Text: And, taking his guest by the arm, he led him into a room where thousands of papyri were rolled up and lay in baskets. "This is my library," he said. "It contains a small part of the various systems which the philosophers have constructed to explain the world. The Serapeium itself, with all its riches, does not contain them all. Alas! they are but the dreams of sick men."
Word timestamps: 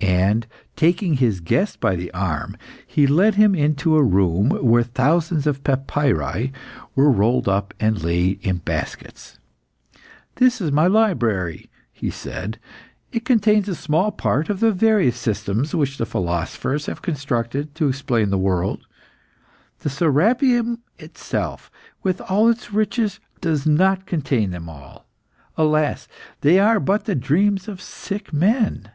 And, 0.00 0.46
taking 0.76 1.14
his 1.14 1.40
guest 1.40 1.80
by 1.80 1.94
the 1.96 2.10
arm, 2.12 2.56
he 2.86 3.06
led 3.06 3.34
him 3.36 3.54
into 3.54 3.96
a 3.96 4.02
room 4.02 4.50
where 4.50 4.82
thousands 4.82 5.46
of 5.46 5.64
papyri 5.64 6.52
were 6.94 7.10
rolled 7.10 7.48
up 7.48 7.72
and 7.80 8.02
lay 8.02 8.30
in 8.42 8.58
baskets. 8.58 9.38
"This 10.36 10.60
is 10.60 10.70
my 10.72 10.86
library," 10.86 11.68
he 11.92 12.10
said. 12.10 12.58
"It 13.12 13.24
contains 13.24 13.68
a 13.68 13.74
small 13.74 14.10
part 14.10 14.48
of 14.48 14.60
the 14.60 14.72
various 14.72 15.16
systems 15.16 15.74
which 15.74 15.98
the 15.98 16.06
philosophers 16.06 16.86
have 16.86 17.02
constructed 17.02 17.74
to 17.76 17.88
explain 17.88 18.30
the 18.30 18.38
world. 18.38 18.86
The 19.80 19.90
Serapeium 19.90 20.78
itself, 20.98 21.70
with 22.02 22.20
all 22.22 22.48
its 22.48 22.72
riches, 22.72 23.18
does 23.40 23.66
not 23.66 24.06
contain 24.06 24.50
them 24.50 24.68
all. 24.68 25.06
Alas! 25.56 26.06
they 26.40 26.58
are 26.58 26.80
but 26.80 27.04
the 27.04 27.14
dreams 27.14 27.66
of 27.66 27.80
sick 27.80 28.32
men." 28.32 28.90